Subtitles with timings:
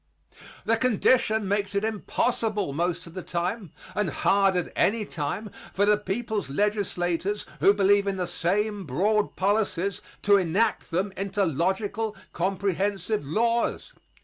[0.65, 5.85] The condition makes it impossible most of the time, and hard at any time, for
[5.85, 12.15] the people's legislators who believe in the same broad policies to enact them into logical,
[12.33, 13.93] comprehensive laws.